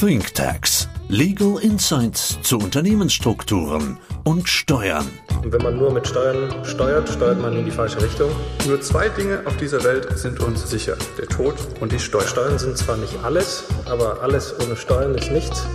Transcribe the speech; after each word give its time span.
ThinkTax. 0.00 0.88
Legal 1.08 1.58
Insights 1.60 2.40
zu 2.42 2.58
Unternehmensstrukturen 2.58 3.98
und 4.22 4.48
Steuern. 4.48 5.08
Und 5.42 5.52
wenn 5.52 5.60
man 5.60 5.76
nur 5.76 5.92
mit 5.92 6.06
Steuern 6.06 6.64
steuert, 6.64 7.08
steuert 7.08 7.42
man 7.42 7.56
in 7.56 7.64
die 7.64 7.72
falsche 7.72 8.00
Richtung. 8.00 8.30
Nur 8.68 8.80
zwei 8.80 9.08
Dinge 9.08 9.42
auf 9.44 9.56
dieser 9.56 9.82
Welt 9.82 10.16
sind 10.16 10.38
uns 10.38 10.70
sicher. 10.70 10.96
Der 11.18 11.26
Tod 11.26 11.56
und 11.80 11.90
die 11.90 11.98
Steuern. 11.98 12.28
Steuern 12.28 12.58
sind 12.60 12.78
zwar 12.78 12.96
nicht 12.96 13.18
alles, 13.24 13.64
aber 13.86 14.22
alles 14.22 14.54
ohne 14.64 14.76
Steuern 14.76 15.16
ist 15.16 15.32
nichts. 15.32 15.66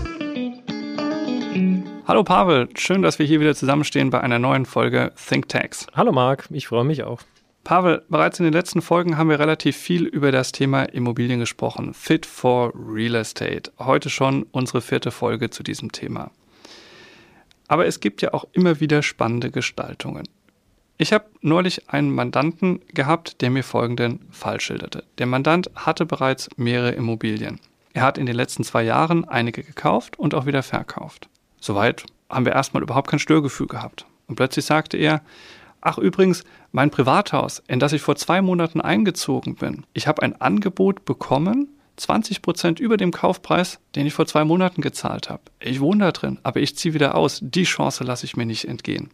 Hallo 2.08 2.24
Pavel, 2.24 2.70
schön, 2.78 3.02
dass 3.02 3.20
wir 3.20 3.26
hier 3.26 3.42
wieder 3.42 3.55
zusammenstehen 3.55 4.10
bei 4.10 4.21
einer 4.21 4.40
neuen 4.40 4.66
Folge 4.66 5.12
ThinkTax. 5.18 5.88
Hallo 5.96 6.14
Marc, 6.14 6.46
ich 6.50 6.68
freue 6.68 6.86
mich 6.86 7.04
auch. 7.04 7.20
Pavel, 7.64 8.04
bereits 8.09 8.39
in 8.39 8.43
den 8.43 8.54
letzten 8.54 8.82
Folgen 8.82 9.18
haben 9.18 9.30
wir 9.30 9.39
relativ 9.39 9.77
viel 9.77 10.04
über 10.04 10.34
das 10.34 10.52
Thema 10.52 10.84
Immobilien 10.84 11.39
gesprochen. 11.39 11.93
Fit 11.93 12.25
for 12.25 12.73
Real 12.75 13.16
Estate. 13.16 13.71
Heute 13.80 14.09
schon 14.09 14.43
unsere 14.52 14.81
vierte 14.81 15.12
Folge 15.12 15.49
zu 15.49 15.63
diesem 15.63 15.94
Thema. 15.94 16.31
Aber 17.70 17.86
es 17.86 18.02
gibt 18.02 18.22
ja 18.22 18.34
auch 18.34 18.45
immer 18.52 18.81
wieder 18.81 19.02
spannende 19.02 19.49
Gestaltungen. 19.49 20.27
Ich 20.98 21.13
habe 21.13 21.26
neulich 21.39 21.89
einen 21.89 22.13
Mandanten 22.13 22.81
gehabt, 22.94 23.41
der 23.41 23.49
mir 23.49 23.64
folgenden 23.64 24.27
Fall 24.30 24.59
schilderte. 24.59 25.05
Der 25.17 25.25
Mandant 25.25 25.72
hatte 25.73 26.05
bereits 26.05 26.50
mehrere 26.58 26.91
Immobilien. 26.91 27.61
Er 27.94 28.02
hat 28.02 28.17
in 28.17 28.25
den 28.25 28.36
letzten 28.36 28.66
zwei 28.66 28.84
Jahren 28.84 29.23
einige 29.23 29.64
gekauft 29.64 30.20
und 30.20 30.36
auch 30.36 30.45
wieder 30.45 30.64
verkauft. 30.64 31.30
Soweit 31.61 32.03
haben 32.30 32.45
wir 32.45 32.53
erstmal 32.53 32.84
überhaupt 32.84 33.09
kein 33.09 33.20
Störgefühl 33.20 33.67
gehabt. 33.67 34.05
Und 34.27 34.36
plötzlich 34.36 34.66
sagte 34.66 34.98
er, 34.98 35.22
Ach 35.86 35.98
übrigens, 35.98 36.46
mein 36.72 36.92
Privathaus, 36.92 37.62
in 37.68 37.82
das 37.82 37.92
ich 37.92 38.02
vor 38.02 38.16
zwei 38.16 38.42
Monaten 38.42 38.80
eingezogen 38.80 39.55
bin, 39.55 39.86
ich 39.92 40.08
habe 40.08 40.22
ein 40.22 40.40
Angebot 40.40 41.04
bekommen, 41.04 41.68
20 41.98 42.42
Prozent 42.42 42.80
über 42.80 42.96
dem 42.96 43.12
Kaufpreis, 43.12 43.80
den 43.94 44.08
ich 44.08 44.14
vor 44.14 44.26
zwei 44.26 44.46
Monaten 44.46 44.82
gezahlt 44.82 45.30
habe. 45.30 45.42
Ich 45.59 45.82
wohne 45.82 46.06
da 46.06 46.12
drin, 46.14 46.40
aber 46.42 46.62
ich 46.62 46.78
ziehe 46.78 46.94
wieder 46.94 47.16
aus. 47.16 47.40
Die 47.44 47.66
Chance 47.66 48.06
lasse 48.06 48.25
ich 48.25 48.38
mir 48.38 48.45
nicht 48.45 48.66
entgehen. 48.66 49.09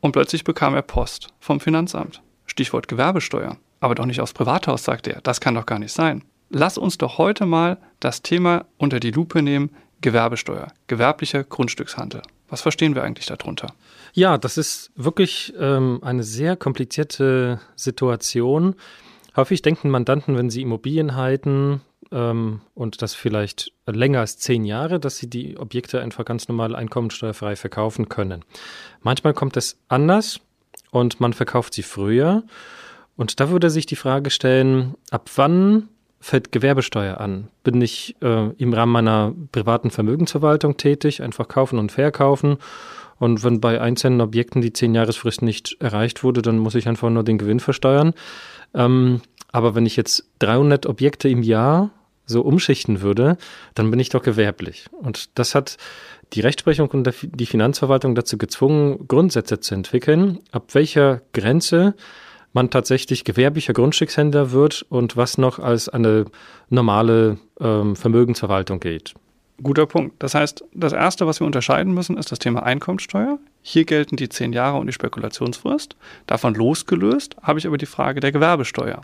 Und 0.00 0.12
plötzlich 0.12 0.44
bekam 0.44 0.72
er 0.74 0.82
Post 0.82 1.34
vom 1.40 1.58
Finanzamt. 1.58 2.22
Stichwort 2.46 2.86
Gewerbesteuer. 2.86 3.56
Aber 3.80 3.96
doch 3.96 4.06
nicht 4.06 4.20
aufs 4.20 4.34
Privathaus, 4.34 4.84
sagte 4.84 5.14
er. 5.14 5.20
Das 5.22 5.40
kann 5.40 5.56
doch 5.56 5.66
gar 5.66 5.80
nicht 5.80 5.92
sein. 5.92 6.22
Lass 6.48 6.78
uns 6.78 6.96
doch 6.96 7.18
heute 7.18 7.44
mal 7.44 7.78
das 7.98 8.22
Thema 8.22 8.66
unter 8.78 9.00
die 9.00 9.10
Lupe 9.10 9.42
nehmen, 9.42 9.70
Gewerbesteuer, 10.00 10.68
gewerblicher 10.86 11.42
Grundstückshandel. 11.42 12.22
Was 12.48 12.62
verstehen 12.62 12.94
wir 12.94 13.02
eigentlich 13.02 13.26
darunter? 13.26 13.74
Ja, 14.12 14.38
das 14.38 14.56
ist 14.56 14.90
wirklich 14.94 15.52
ähm, 15.58 16.00
eine 16.02 16.22
sehr 16.22 16.56
komplizierte 16.56 17.60
Situation. 17.74 18.76
Häufig 19.34 19.62
denken 19.62 19.90
Mandanten, 19.90 20.36
wenn 20.36 20.48
sie 20.48 20.62
Immobilien 20.62 21.16
halten 21.16 21.82
ähm, 22.10 22.60
und 22.74 23.02
das 23.02 23.14
vielleicht 23.14 23.72
länger 23.86 24.20
als 24.20 24.38
zehn 24.38 24.64
Jahre, 24.64 25.00
dass 25.00 25.18
sie 25.18 25.28
die 25.28 25.58
Objekte 25.58 26.00
einfach 26.00 26.24
ganz 26.24 26.48
normal 26.48 26.74
einkommensteuerfrei 26.74 27.56
verkaufen 27.56 28.08
können. 28.08 28.44
Manchmal 29.02 29.34
kommt 29.34 29.56
es 29.56 29.78
anders 29.88 30.40
und 30.90 31.20
man 31.20 31.32
verkauft 31.32 31.74
sie 31.74 31.82
früher. 31.82 32.44
Und 33.16 33.40
da 33.40 33.50
würde 33.50 33.70
sich 33.70 33.86
die 33.86 33.96
Frage 33.96 34.30
stellen, 34.30 34.94
ab 35.10 35.30
wann 35.36 35.88
fällt 36.20 36.52
Gewerbesteuer 36.52 37.20
an? 37.20 37.48
Bin 37.62 37.80
ich 37.80 38.16
äh, 38.22 38.50
im 38.56 38.72
Rahmen 38.72 38.92
meiner 38.92 39.34
privaten 39.52 39.90
Vermögensverwaltung 39.90 40.76
tätig, 40.76 41.22
einfach 41.22 41.48
kaufen 41.48 41.78
und 41.78 41.92
verkaufen? 41.92 42.58
Und 43.18 43.44
wenn 43.44 43.60
bei 43.60 43.80
einzelnen 43.80 44.20
Objekten 44.20 44.60
die 44.60 44.72
10-Jahresfrist 44.72 45.42
nicht 45.42 45.76
erreicht 45.80 46.22
wurde, 46.22 46.42
dann 46.42 46.58
muss 46.58 46.74
ich 46.74 46.88
einfach 46.88 47.08
nur 47.08 47.24
den 47.24 47.38
Gewinn 47.38 47.60
versteuern. 47.60 48.12
Ähm, 48.74 49.22
aber 49.52 49.74
wenn 49.74 49.86
ich 49.86 49.96
jetzt 49.96 50.28
300 50.40 50.86
Objekte 50.86 51.28
im 51.28 51.42
Jahr 51.42 51.90
so 52.26 52.42
umschichten 52.42 53.00
würde, 53.00 53.38
dann 53.74 53.90
bin 53.90 54.00
ich 54.00 54.10
doch 54.10 54.22
gewerblich. 54.22 54.86
Und 54.92 55.38
das 55.38 55.54
hat 55.54 55.76
die 56.32 56.40
Rechtsprechung 56.40 56.88
und 56.88 57.08
die 57.22 57.46
Finanzverwaltung 57.46 58.14
dazu 58.14 58.36
gezwungen, 58.36 59.06
Grundsätze 59.06 59.60
zu 59.60 59.74
entwickeln, 59.74 60.40
ab 60.50 60.74
welcher 60.74 61.22
Grenze 61.32 61.94
man 62.56 62.70
tatsächlich 62.70 63.24
gewerblicher 63.24 63.74
Grundstückshändler 63.74 64.50
wird 64.50 64.84
und 64.88 65.16
was 65.16 65.36
noch 65.36 65.58
als 65.58 65.90
eine 65.90 66.24
normale 66.70 67.36
ähm, 67.60 67.94
Vermögensverwaltung 67.94 68.80
gilt. 68.80 69.14
Guter 69.62 69.84
Punkt. 69.84 70.14
Das 70.22 70.34
heißt, 70.34 70.64
das 70.72 70.94
Erste, 70.94 71.26
was 71.26 71.38
wir 71.40 71.46
unterscheiden 71.46 71.92
müssen, 71.92 72.16
ist 72.16 72.32
das 72.32 72.38
Thema 72.38 72.62
Einkommensteuer. 72.62 73.38
Hier 73.60 73.84
gelten 73.84 74.16
die 74.16 74.30
zehn 74.30 74.54
Jahre 74.54 74.78
und 74.78 74.86
die 74.86 74.94
Spekulationsfrist. 74.94 75.96
Davon 76.26 76.54
losgelöst 76.54 77.36
habe 77.42 77.58
ich 77.58 77.66
aber 77.66 77.76
die 77.76 77.86
Frage 77.86 78.20
der 78.20 78.32
Gewerbesteuer. 78.32 79.02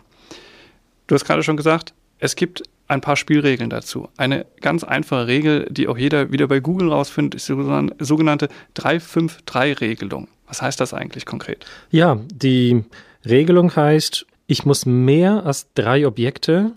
Du 1.05 1.13
hast 1.13 1.25
gerade 1.25 1.43
schon 1.43 1.57
gesagt, 1.57 1.93
es 2.17 2.35
gibt 2.35 2.63
ein 2.87 3.01
paar 3.01 3.15
Spielregeln 3.15 3.69
dazu. 3.69 4.09
Eine 4.17 4.47
ganz 4.61 4.83
einfache 4.83 5.27
Regel, 5.27 5.67
die 5.69 5.87
auch 5.87 5.97
jeder 5.97 6.31
wieder 6.31 6.47
bei 6.47 6.59
Google 6.59 6.91
rausfindet, 6.91 7.35
ist 7.35 7.49
die 7.49 7.53
sogenannte 7.99 8.49
353-Regelung. 8.77 10.27
Was 10.47 10.61
heißt 10.61 10.79
das 10.79 10.93
eigentlich 10.93 11.25
konkret? 11.25 11.65
Ja, 11.91 12.19
die 12.31 12.83
Regelung 13.25 13.75
heißt, 13.75 14.25
ich 14.47 14.65
muss 14.65 14.85
mehr 14.85 15.45
als 15.45 15.73
drei 15.73 16.05
Objekte 16.05 16.73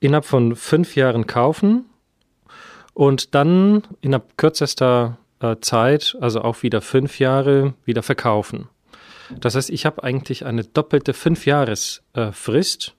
innerhalb 0.00 0.24
von 0.24 0.54
fünf 0.54 0.96
Jahren 0.96 1.26
kaufen 1.26 1.86
und 2.94 3.34
dann 3.34 3.82
innerhalb 4.00 4.36
kürzester 4.36 5.18
äh, 5.40 5.56
Zeit, 5.60 6.16
also 6.20 6.42
auch 6.42 6.62
wieder 6.62 6.80
fünf 6.80 7.18
Jahre, 7.18 7.74
wieder 7.84 8.02
verkaufen. 8.02 8.68
Das 9.40 9.54
heißt, 9.54 9.70
ich 9.70 9.86
habe 9.86 10.02
eigentlich 10.02 10.44
eine 10.44 10.64
doppelte 10.64 11.12
Fünfjahresfrist. 11.12 12.88
Äh, 12.88 12.97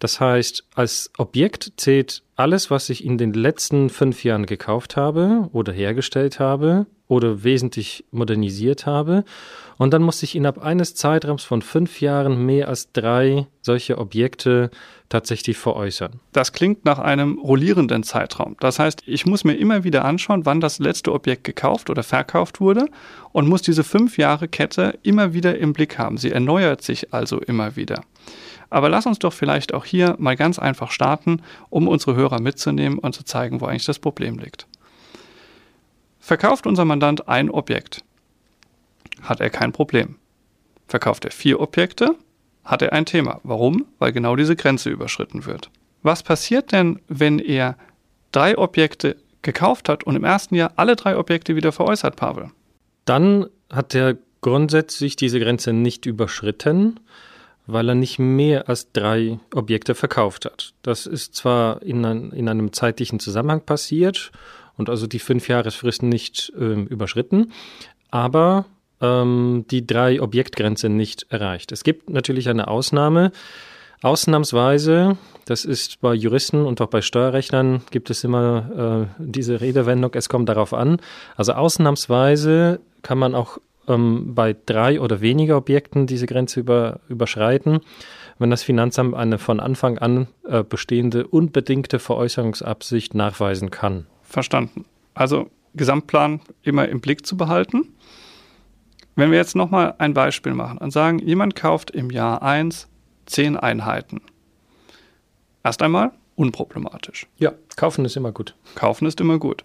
das 0.00 0.18
heißt, 0.18 0.64
als 0.74 1.10
Objekt 1.18 1.74
zählt 1.76 2.22
alles, 2.36 2.70
was 2.70 2.88
ich 2.88 3.04
in 3.04 3.18
den 3.18 3.34
letzten 3.34 3.90
fünf 3.90 4.24
Jahren 4.24 4.46
gekauft 4.46 4.96
habe 4.96 5.48
oder 5.52 5.72
hergestellt 5.72 6.40
habe 6.40 6.86
oder 7.06 7.44
wesentlich 7.44 8.04
modernisiert 8.10 8.86
habe. 8.86 9.24
Und 9.76 9.92
dann 9.92 10.02
muss 10.02 10.22
ich 10.22 10.34
innerhalb 10.34 10.58
eines 10.58 10.94
Zeitraums 10.94 11.44
von 11.44 11.60
fünf 11.60 12.00
Jahren 12.00 12.46
mehr 12.46 12.68
als 12.68 12.92
drei 12.92 13.46
solche 13.60 13.98
Objekte 13.98 14.70
tatsächlich 15.10 15.58
veräußern. 15.58 16.20
Das 16.32 16.52
klingt 16.52 16.86
nach 16.86 16.98
einem 16.98 17.38
rollierenden 17.38 18.02
Zeitraum. 18.02 18.56
Das 18.60 18.78
heißt, 18.78 19.02
ich 19.06 19.26
muss 19.26 19.44
mir 19.44 19.54
immer 19.54 19.84
wieder 19.84 20.04
anschauen, 20.06 20.46
wann 20.46 20.60
das 20.60 20.78
letzte 20.78 21.12
Objekt 21.12 21.44
gekauft 21.44 21.90
oder 21.90 22.02
verkauft 22.02 22.60
wurde 22.60 22.86
und 23.32 23.48
muss 23.48 23.60
diese 23.60 23.84
fünf 23.84 24.16
Jahre 24.16 24.48
Kette 24.48 24.98
immer 25.02 25.34
wieder 25.34 25.58
im 25.58 25.74
Blick 25.74 25.98
haben. 25.98 26.16
Sie 26.16 26.30
erneuert 26.30 26.80
sich 26.82 27.12
also 27.12 27.38
immer 27.40 27.76
wieder. 27.76 28.02
Aber 28.70 28.88
lass 28.88 29.06
uns 29.06 29.18
doch 29.18 29.32
vielleicht 29.32 29.74
auch 29.74 29.84
hier 29.84 30.14
mal 30.18 30.36
ganz 30.36 30.58
einfach 30.58 30.92
starten, 30.92 31.42
um 31.68 31.88
unsere 31.88 32.14
Hörer 32.14 32.40
mitzunehmen 32.40 32.98
und 32.98 33.14
zu 33.14 33.24
zeigen, 33.24 33.60
wo 33.60 33.66
eigentlich 33.66 33.84
das 33.84 33.98
Problem 33.98 34.38
liegt. 34.38 34.66
Verkauft 36.20 36.66
unser 36.66 36.84
Mandant 36.84 37.28
ein 37.28 37.50
Objekt, 37.50 38.04
hat 39.22 39.40
er 39.40 39.50
kein 39.50 39.72
Problem. 39.72 40.16
Verkauft 40.86 41.24
er 41.24 41.30
vier 41.32 41.60
Objekte, 41.60 42.14
hat 42.64 42.82
er 42.82 42.92
ein 42.92 43.06
Thema. 43.06 43.40
Warum? 43.42 43.86
Weil 43.98 44.12
genau 44.12 44.36
diese 44.36 44.56
Grenze 44.56 44.90
überschritten 44.90 45.46
wird. 45.46 45.70
Was 46.02 46.22
passiert 46.22 46.72
denn, 46.72 47.00
wenn 47.08 47.38
er 47.38 47.76
drei 48.32 48.56
Objekte 48.56 49.16
gekauft 49.42 49.88
hat 49.88 50.04
und 50.04 50.16
im 50.16 50.24
ersten 50.24 50.54
Jahr 50.54 50.72
alle 50.76 50.96
drei 50.96 51.16
Objekte 51.16 51.56
wieder 51.56 51.72
veräußert, 51.72 52.16
Pavel? 52.16 52.50
Dann 53.04 53.46
hat 53.70 53.94
er 53.94 54.16
grundsätzlich 54.40 55.16
diese 55.16 55.40
Grenze 55.40 55.72
nicht 55.72 56.06
überschritten, 56.06 57.00
weil 57.72 57.88
er 57.88 57.94
nicht 57.94 58.18
mehr 58.18 58.68
als 58.68 58.92
drei 58.92 59.38
Objekte 59.54 59.94
verkauft 59.94 60.44
hat. 60.44 60.72
Das 60.82 61.06
ist 61.06 61.34
zwar 61.34 61.82
in, 61.82 62.04
ein, 62.04 62.32
in 62.32 62.48
einem 62.48 62.72
zeitlichen 62.72 63.20
Zusammenhang 63.20 63.62
passiert 63.62 64.32
und 64.76 64.88
also 64.88 65.06
die 65.06 65.18
fünf 65.18 65.48
Jahresfristen 65.48 66.08
nicht 66.08 66.52
äh, 66.58 66.72
überschritten, 66.82 67.52
aber 68.10 68.66
ähm, 69.00 69.64
die 69.70 69.86
drei 69.86 70.20
Objektgrenze 70.20 70.88
nicht 70.88 71.26
erreicht. 71.30 71.72
Es 71.72 71.84
gibt 71.84 72.10
natürlich 72.10 72.48
eine 72.48 72.68
Ausnahme. 72.68 73.32
Ausnahmsweise, 74.02 75.18
das 75.44 75.66
ist 75.66 76.00
bei 76.00 76.14
Juristen 76.14 76.64
und 76.64 76.80
auch 76.80 76.86
bei 76.86 77.02
Steuerrechnern, 77.02 77.82
gibt 77.90 78.08
es 78.08 78.24
immer 78.24 79.08
äh, 79.18 79.22
diese 79.22 79.60
Redewendung, 79.60 80.12
es 80.14 80.30
kommt 80.30 80.48
darauf 80.48 80.72
an. 80.72 81.00
Also 81.36 81.52
ausnahmsweise 81.52 82.80
kann 83.02 83.18
man 83.18 83.34
auch 83.34 83.58
ähm, 83.90 84.34
bei 84.34 84.56
drei 84.66 85.00
oder 85.00 85.20
weniger 85.20 85.56
Objekten 85.56 86.06
diese 86.06 86.26
Grenze 86.26 86.60
über, 86.60 87.00
überschreiten, 87.08 87.80
wenn 88.38 88.50
das 88.50 88.62
Finanzamt 88.62 89.14
eine 89.14 89.38
von 89.38 89.60
Anfang 89.60 89.98
an 89.98 90.28
äh, 90.46 90.62
bestehende 90.62 91.26
unbedingte 91.26 91.98
Veräußerungsabsicht 91.98 93.14
nachweisen 93.14 93.70
kann. 93.70 94.06
Verstanden. 94.22 94.84
Also 95.14 95.50
Gesamtplan 95.74 96.40
immer 96.62 96.88
im 96.88 97.00
Blick 97.00 97.26
zu 97.26 97.36
behalten. 97.36 97.88
Wenn 99.16 99.30
wir 99.30 99.38
jetzt 99.38 99.56
nochmal 99.56 99.94
ein 99.98 100.14
Beispiel 100.14 100.54
machen 100.54 100.78
und 100.78 100.92
sagen, 100.92 101.18
jemand 101.18 101.54
kauft 101.54 101.90
im 101.90 102.10
Jahr 102.10 102.42
1 102.42 102.88
10 103.26 103.56
Einheiten. 103.56 104.22
Erst 105.62 105.82
einmal 105.82 106.12
unproblematisch. 106.36 107.26
Ja, 107.38 107.52
kaufen 107.76 108.04
ist 108.04 108.16
immer 108.16 108.32
gut. 108.32 108.54
Kaufen 108.74 109.06
ist 109.06 109.20
immer 109.20 109.38
gut. 109.38 109.62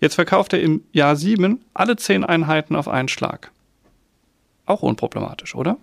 Jetzt 0.00 0.14
verkauft 0.14 0.52
er 0.52 0.60
im 0.60 0.82
Jahr 0.92 1.16
7 1.16 1.64
alle 1.74 1.96
10 1.96 2.24
Einheiten 2.24 2.76
auf 2.76 2.88
einen 2.88 3.08
Schlag. 3.08 3.52
Auch 4.66 4.82
unproblematisch, 4.82 5.54
oder? 5.54 5.76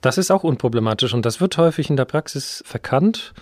Das 0.00 0.18
ist 0.18 0.30
auch 0.30 0.44
unproblematisch 0.44 1.14
und 1.14 1.24
das 1.24 1.40
wird 1.40 1.56
häufig 1.56 1.88
in 1.88 1.96
der 1.96 2.04
Praxis 2.04 2.62
verkannt. 2.66 3.32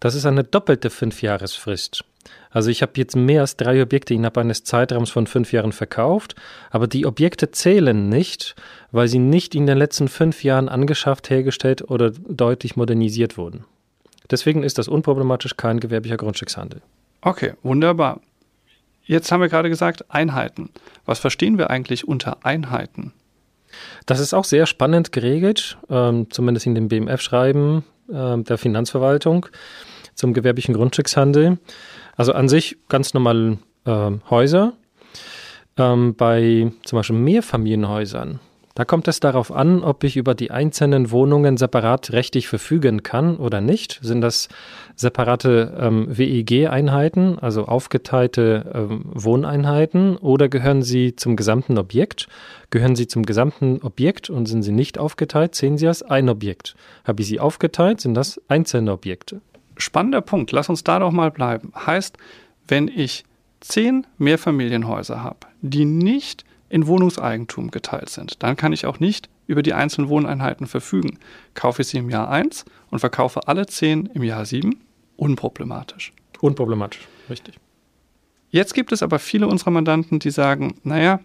Das 0.00 0.14
ist 0.14 0.26
eine 0.26 0.44
doppelte 0.44 0.90
Fünfjahresfrist. 0.90 2.04
Also 2.50 2.70
ich 2.70 2.82
habe 2.82 2.92
jetzt 2.96 3.16
mehr 3.16 3.42
als 3.42 3.56
drei 3.56 3.82
Objekte 3.82 4.14
innerhalb 4.14 4.38
eines 4.38 4.64
Zeitraums 4.64 5.10
von 5.10 5.26
fünf 5.26 5.52
Jahren 5.52 5.72
verkauft, 5.72 6.34
aber 6.70 6.86
die 6.86 7.06
Objekte 7.06 7.50
zählen 7.50 8.08
nicht, 8.08 8.56
weil 8.92 9.08
sie 9.08 9.18
nicht 9.18 9.54
in 9.54 9.66
den 9.66 9.78
letzten 9.78 10.08
fünf 10.08 10.42
Jahren 10.42 10.68
angeschafft, 10.68 11.28
hergestellt 11.30 11.82
oder 11.82 12.10
deutlich 12.10 12.76
modernisiert 12.76 13.36
wurden. 13.36 13.64
Deswegen 14.30 14.62
ist 14.62 14.78
das 14.78 14.88
unproblematisch 14.88 15.56
kein 15.56 15.80
gewerblicher 15.80 16.16
Grundstückshandel. 16.16 16.80
Okay, 17.20 17.52
wunderbar. 17.62 18.20
Jetzt 19.04 19.30
haben 19.30 19.40
wir 19.40 19.48
gerade 19.48 19.68
gesagt 19.68 20.10
Einheiten. 20.10 20.70
Was 21.04 21.18
verstehen 21.20 21.58
wir 21.58 21.70
eigentlich 21.70 22.08
unter 22.08 22.44
Einheiten? 22.44 23.12
Das 24.06 24.20
ist 24.20 24.34
auch 24.34 24.44
sehr 24.44 24.66
spannend 24.66 25.12
geregelt, 25.12 25.78
ähm, 25.90 26.28
zumindest 26.30 26.66
in 26.66 26.74
dem 26.74 26.88
BMF-Schreiben 26.88 27.84
äh, 28.08 28.38
der 28.38 28.58
Finanzverwaltung 28.58 29.46
zum 30.14 30.32
gewerblichen 30.32 30.74
Grundstückshandel. 30.74 31.58
Also 32.16 32.32
an 32.32 32.48
sich 32.48 32.78
ganz 32.88 33.14
normal 33.14 33.58
äh, 33.84 34.10
Häuser. 34.30 34.72
Ähm, 35.76 36.14
bei 36.16 36.72
zum 36.84 36.96
Beispiel 36.96 37.16
Mehrfamilienhäusern 37.16 38.40
da 38.76 38.84
kommt 38.84 39.08
es 39.08 39.20
darauf 39.20 39.50
an, 39.50 39.82
ob 39.82 40.04
ich 40.04 40.18
über 40.18 40.34
die 40.34 40.50
einzelnen 40.50 41.10
Wohnungen 41.10 41.56
separat 41.56 42.12
rechtlich 42.12 42.46
verfügen 42.46 43.02
kann 43.02 43.38
oder 43.38 43.62
nicht. 43.62 43.98
Sind 44.02 44.20
das 44.20 44.50
separate 44.94 45.74
ähm, 45.80 46.06
WEG-Einheiten, 46.10 47.38
also 47.38 47.64
aufgeteilte 47.64 48.70
ähm, 48.74 49.06
Wohneinheiten, 49.14 50.18
oder 50.18 50.50
gehören 50.50 50.82
sie 50.82 51.16
zum 51.16 51.36
gesamten 51.36 51.78
Objekt? 51.78 52.28
Gehören 52.68 52.96
sie 52.96 53.06
zum 53.06 53.24
gesamten 53.24 53.80
Objekt 53.80 54.28
und 54.28 54.44
sind 54.44 54.62
sie 54.62 54.72
nicht 54.72 54.98
aufgeteilt, 54.98 55.54
sehen 55.54 55.78
Sie 55.78 55.88
als 55.88 56.02
ein 56.02 56.28
Objekt. 56.28 56.76
Habe 57.04 57.22
ich 57.22 57.28
sie 57.28 57.40
aufgeteilt, 57.40 58.02
sind 58.02 58.12
das 58.12 58.38
einzelne 58.46 58.92
Objekte. 58.92 59.40
Spannender 59.78 60.20
Punkt, 60.20 60.52
lass 60.52 60.68
uns 60.68 60.84
da 60.84 60.98
doch 60.98 61.12
mal 61.12 61.30
bleiben. 61.30 61.72
Heißt, 61.74 62.18
wenn 62.68 62.88
ich 62.88 63.24
zehn 63.60 64.06
Mehrfamilienhäuser 64.18 65.22
habe, 65.22 65.38
die 65.62 65.86
nicht 65.86 66.44
in 66.68 66.86
Wohnungseigentum 66.86 67.70
geteilt 67.70 68.10
sind. 68.10 68.42
Dann 68.42 68.56
kann 68.56 68.72
ich 68.72 68.86
auch 68.86 69.00
nicht 69.00 69.28
über 69.46 69.62
die 69.62 69.74
einzelnen 69.74 70.08
Wohneinheiten 70.08 70.66
verfügen. 70.66 71.18
Kaufe 71.54 71.82
ich 71.82 71.88
sie 71.88 71.98
im 71.98 72.10
Jahr 72.10 72.28
1 72.28 72.64
und 72.90 72.98
verkaufe 72.98 73.46
alle 73.48 73.66
10 73.66 74.06
im 74.06 74.22
Jahr 74.22 74.44
7, 74.44 74.76
unproblematisch. 75.16 76.12
Unproblematisch, 76.40 77.06
richtig. 77.30 77.58
Jetzt 78.50 78.74
gibt 78.74 78.92
es 78.92 79.02
aber 79.02 79.18
viele 79.18 79.48
unserer 79.48 79.70
Mandanten, 79.70 80.18
die 80.18 80.30
sagen, 80.30 80.76
naja, 80.82 81.20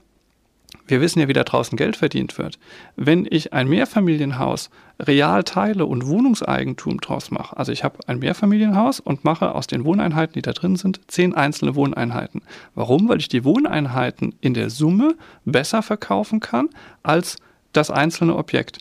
wir 0.87 1.01
wissen 1.01 1.19
ja, 1.19 1.27
wie 1.27 1.33
da 1.33 1.43
draußen 1.43 1.77
Geld 1.77 1.95
verdient 1.95 2.37
wird. 2.37 2.59
Wenn 2.95 3.27
ich 3.29 3.53
ein 3.53 3.67
Mehrfamilienhaus 3.67 4.69
real 4.99 5.43
teile 5.43 5.85
und 5.85 6.07
Wohnungseigentum 6.07 6.99
draus 6.99 7.31
mache, 7.31 7.55
also 7.57 7.71
ich 7.71 7.83
habe 7.83 7.99
ein 8.07 8.19
Mehrfamilienhaus 8.19 8.99
und 8.99 9.23
mache 9.23 9.53
aus 9.55 9.67
den 9.67 9.85
Wohneinheiten, 9.85 10.33
die 10.33 10.41
da 10.41 10.53
drin 10.53 10.75
sind, 10.75 11.01
zehn 11.07 11.33
einzelne 11.33 11.75
Wohneinheiten. 11.75 12.41
Warum? 12.75 13.09
Weil 13.09 13.19
ich 13.19 13.29
die 13.29 13.43
Wohneinheiten 13.43 14.35
in 14.41 14.53
der 14.53 14.69
Summe 14.69 15.15
besser 15.45 15.81
verkaufen 15.81 16.39
kann 16.39 16.69
als 17.03 17.37
das 17.73 17.89
einzelne 17.89 18.35
Objekt. 18.35 18.79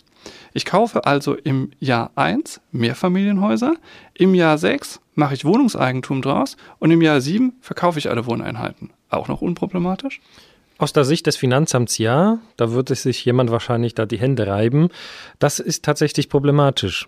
Ich 0.53 0.65
kaufe 0.65 1.05
also 1.05 1.35
im 1.35 1.71
Jahr 1.79 2.11
1 2.15 2.61
Mehrfamilienhäuser, 2.71 3.75
im 4.13 4.35
Jahr 4.35 4.57
6 4.57 4.99
mache 5.15 5.33
ich 5.33 5.45
Wohnungseigentum 5.45 6.21
draus 6.21 6.57
und 6.79 6.91
im 6.91 7.01
Jahr 7.01 7.21
7 7.21 7.53
verkaufe 7.61 7.99
ich 7.99 8.09
alle 8.09 8.25
Wohneinheiten. 8.25 8.91
Auch 9.09 9.27
noch 9.27 9.41
unproblematisch? 9.41 10.21
Aus 10.81 10.93
der 10.93 11.03
Sicht 11.03 11.27
des 11.27 11.37
Finanzamts 11.37 11.99
ja, 11.99 12.39
da 12.57 12.71
würde 12.71 12.95
sich 12.95 13.23
jemand 13.23 13.51
wahrscheinlich 13.51 13.93
da 13.93 14.07
die 14.07 14.17
Hände 14.17 14.47
reiben. 14.47 14.89
Das 15.37 15.59
ist 15.59 15.85
tatsächlich 15.85 16.27
problematisch. 16.27 17.07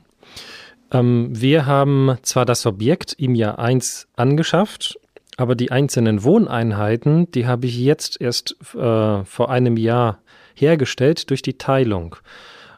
Ähm, 0.92 1.30
wir 1.32 1.66
haben 1.66 2.16
zwar 2.22 2.46
das 2.46 2.68
Objekt 2.68 3.16
im 3.18 3.34
Jahr 3.34 3.58
1 3.58 4.10
angeschafft, 4.16 5.00
aber 5.38 5.56
die 5.56 5.72
einzelnen 5.72 6.24
Wohneinheiten, 6.24 7.32
die 7.32 7.48
habe 7.48 7.66
ich 7.66 7.80
jetzt 7.80 8.22
erst 8.22 8.56
äh, 8.76 9.26
vor 9.26 9.50
einem 9.50 9.76
Jahr 9.76 10.20
hergestellt 10.54 11.32
durch 11.32 11.42
die 11.42 11.58
Teilung. 11.58 12.18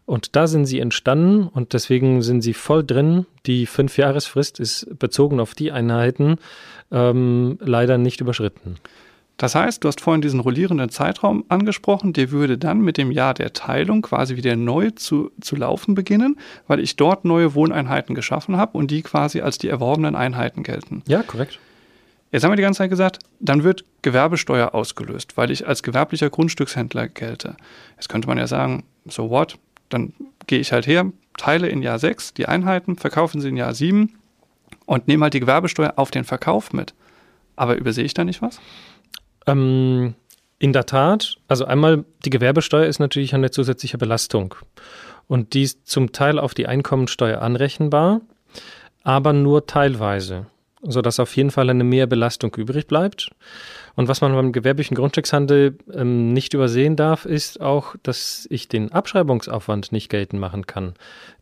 Und 0.05 0.37
da 0.37 0.47
sind 0.47 0.65
sie 0.65 0.79
entstanden 0.79 1.49
und 1.49 1.73
deswegen 1.73 2.21
sind 2.21 2.41
sie 2.41 2.53
voll 2.53 2.85
drin. 2.85 3.25
Die 3.47 3.65
Fünfjahresfrist 3.65 4.61
ist 4.61 4.97
bezogen 4.97 5.41
auf 5.41 5.55
die 5.55 5.73
Einheiten 5.73 6.37
ähm, 6.89 7.57
leider 7.59 7.97
nicht 7.97 8.21
überschritten. 8.21 8.77
Das 9.37 9.53
heißt, 9.53 9.83
du 9.83 9.89
hast 9.89 9.99
vorhin 9.99 10.21
diesen 10.21 10.39
rollierenden 10.39 10.89
Zeitraum 10.89 11.43
angesprochen, 11.49 12.13
der 12.13 12.31
würde 12.31 12.57
dann 12.57 12.81
mit 12.81 12.97
dem 12.97 13.11
Jahr 13.11 13.33
der 13.33 13.51
Teilung 13.51 14.01
quasi 14.01 14.37
wieder 14.37 14.55
neu 14.55 14.91
zu, 14.91 15.31
zu 15.41 15.57
laufen 15.57 15.93
beginnen, 15.93 16.37
weil 16.67 16.79
ich 16.79 16.95
dort 16.95 17.25
neue 17.25 17.53
Wohneinheiten 17.53 18.15
geschaffen 18.15 18.55
habe 18.55 18.77
und 18.77 18.91
die 18.91 19.01
quasi 19.01 19.41
als 19.41 19.57
die 19.57 19.67
erworbenen 19.67 20.15
Einheiten 20.15 20.63
gelten. 20.63 21.03
Ja, 21.07 21.21
korrekt. 21.21 21.59
Jetzt 22.31 22.43
haben 22.43 22.51
wir 22.51 22.57
die 22.57 22.63
ganze 22.63 22.79
Zeit 22.79 22.89
gesagt, 22.89 23.19
dann 23.39 23.63
wird 23.63 23.85
Gewerbesteuer 24.01 24.73
ausgelöst, 24.73 25.37
weil 25.37 25.51
ich 25.51 25.67
als 25.67 25.83
gewerblicher 25.83 26.29
Grundstückshändler 26.29 27.07
gelte. 27.07 27.55
Jetzt 27.95 28.09
könnte 28.09 28.27
man 28.27 28.37
ja 28.37 28.47
sagen, 28.47 28.83
so 29.05 29.29
what? 29.29 29.57
Dann 29.89 30.13
gehe 30.47 30.59
ich 30.59 30.71
halt 30.71 30.87
her, 30.87 31.11
teile 31.37 31.67
in 31.67 31.81
Jahr 31.81 31.99
6 31.99 32.33
die 32.33 32.47
Einheiten, 32.47 32.97
verkaufen 32.97 33.41
sie 33.41 33.49
in 33.49 33.57
Jahr 33.57 33.73
7 33.73 34.13
und 34.85 35.07
nehme 35.07 35.23
halt 35.23 35.33
die 35.33 35.39
Gewerbesteuer 35.39 35.93
auf 35.97 36.11
den 36.11 36.23
Verkauf 36.23 36.73
mit. 36.73 36.93
Aber 37.55 37.77
übersehe 37.77 38.03
ich 38.03 38.13
da 38.13 38.23
nicht 38.23 38.41
was? 38.41 38.59
Ähm, 39.47 40.15
in 40.57 40.73
der 40.73 40.85
Tat, 40.85 41.37
also 41.47 41.65
einmal 41.65 42.05
die 42.23 42.29
Gewerbesteuer 42.29 42.85
ist 42.85 42.99
natürlich 42.99 43.35
eine 43.35 43.51
zusätzliche 43.51 43.97
Belastung. 43.97 44.55
Und 45.27 45.53
die 45.53 45.63
ist 45.63 45.87
zum 45.87 46.11
Teil 46.11 46.39
auf 46.39 46.53
die 46.53 46.67
Einkommensteuer 46.67 47.41
anrechenbar, 47.41 48.21
aber 49.03 49.33
nur 49.33 49.65
teilweise, 49.65 50.45
sodass 50.87 51.19
auf 51.19 51.35
jeden 51.35 51.51
Fall 51.51 51.69
eine 51.69 51.83
Mehrbelastung 51.83 52.53
übrig 52.55 52.87
bleibt. 52.87 53.31
Und 53.95 54.09
was 54.09 54.21
man 54.21 54.33
beim 54.33 54.51
gewerblichen 54.51 54.95
Grundstückshandel 54.95 55.77
ähm, 55.93 56.33
nicht 56.33 56.53
übersehen 56.53 56.95
darf, 56.95 57.25
ist 57.25 57.61
auch, 57.61 57.95
dass 58.03 58.45
ich 58.49 58.67
den 58.67 58.91
Abschreibungsaufwand 58.91 59.91
nicht 59.91 60.09
geltend 60.09 60.41
machen 60.41 60.67
kann. 60.67 60.95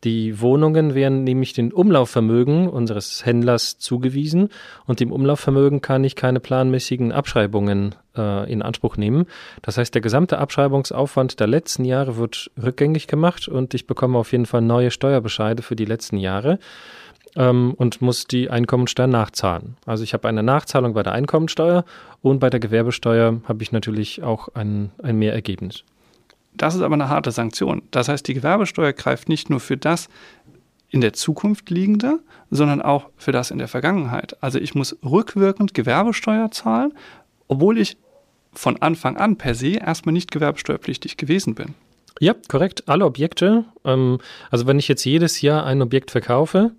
Die 0.03 0.39
Wohnungen 0.39 0.93
werden 0.93 1.23
nämlich 1.23 1.53
den 1.53 1.73
Umlaufvermögen 1.73 2.69
unseres 2.69 3.25
Händlers 3.25 3.79
zugewiesen 3.79 4.49
und 4.85 4.99
dem 4.99 5.11
Umlaufvermögen 5.11 5.81
kann 5.81 6.03
ich 6.03 6.15
keine 6.15 6.39
planmäßigen 6.39 7.11
Abschreibungen 7.11 7.95
äh, 8.15 8.51
in 8.51 8.61
Anspruch 8.61 8.97
nehmen. 8.97 9.25
Das 9.63 9.77
heißt, 9.77 9.93
der 9.93 10.01
gesamte 10.01 10.37
Abschreibungsaufwand 10.37 11.39
der 11.39 11.47
letzten 11.47 11.85
Jahre 11.85 12.17
wird 12.17 12.51
rückgängig 12.61 13.07
gemacht 13.07 13.47
und 13.47 13.73
ich 13.73 13.87
bekomme 13.87 14.19
auf 14.19 14.31
jeden 14.31 14.45
Fall 14.45 14.61
neue 14.61 14.91
Steuerbescheide 14.91 15.63
für 15.63 15.75
die 15.75 15.85
letzten 15.85 16.17
Jahre 16.17 16.59
ähm, 17.35 17.73
und 17.75 18.01
muss 18.01 18.27
die 18.27 18.49
Einkommensteuer 18.49 19.07
nachzahlen. 19.07 19.77
Also 19.85 20.03
ich 20.03 20.13
habe 20.13 20.27
eine 20.27 20.43
Nachzahlung 20.43 20.93
bei 20.93 21.03
der 21.03 21.13
Einkommensteuer 21.13 21.85
und 22.21 22.39
bei 22.39 22.49
der 22.49 22.59
Gewerbesteuer 22.59 23.41
habe 23.45 23.63
ich 23.63 23.71
natürlich 23.71 24.23
auch 24.23 24.49
ein, 24.53 24.91
ein 25.01 25.17
Mehrergebnis. 25.17 25.83
Das 26.55 26.75
ist 26.75 26.81
aber 26.81 26.93
eine 26.93 27.09
harte 27.09 27.31
Sanktion. 27.31 27.81
Das 27.91 28.09
heißt, 28.09 28.27
die 28.27 28.35
Gewerbesteuer 28.35 28.93
greift 28.93 29.27
nicht 29.27 29.49
nur 29.49 29.59
für 29.59 29.77
das 29.77 30.07
in 30.89 31.01
der 31.01 31.13
Zukunft 31.13 31.71
liegende, 31.71 32.19
sondern 32.51 32.81
auch 32.81 33.09
für 33.17 33.31
das 33.31 33.49
in 33.49 33.57
der 33.57 33.67
Vergangenheit. 33.67 34.37
Also 34.41 34.59
ich 34.59 34.75
muss 34.75 34.95
rückwirkend 35.03 35.73
Gewerbesteuer 35.73 36.51
zahlen, 36.51 36.93
obwohl 37.47 37.79
ich 37.79 37.97
von 38.53 38.79
Anfang 38.79 39.17
an 39.17 39.37
per 39.37 39.55
se 39.55 39.77
erstmal 39.77 40.13
nicht 40.13 40.31
gewerbesteuerpflichtig 40.31 41.17
gewesen 41.17 41.55
bin. 41.55 41.73
Ja, 42.19 42.35
korrekt. 42.47 42.87
Alle 42.87 43.05
Objekte. 43.05 43.65
Ähm, 43.83 44.19
also 44.51 44.67
wenn 44.67 44.77
ich 44.77 44.87
jetzt 44.87 45.03
jedes 45.03 45.41
Jahr 45.41 45.65
ein 45.65 45.81
Objekt 45.81 46.11
verkaufe, 46.11 46.71